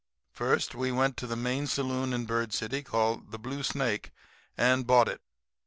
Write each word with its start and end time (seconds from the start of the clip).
"First 0.31 0.73
we 0.73 0.91
went 0.91 1.15
to 1.17 1.27
the 1.27 1.35
main 1.35 1.67
saloon 1.67 2.11
in 2.11 2.25
Bird 2.25 2.55
City, 2.55 2.81
called 2.81 3.29
the 3.29 3.37
Blue 3.37 3.61
Snake, 3.61 4.09
and 4.57 4.87
bought 4.87 5.07
it. 5.07 5.21